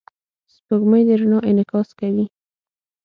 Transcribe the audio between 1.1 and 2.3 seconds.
رڼا انعکاس کوي.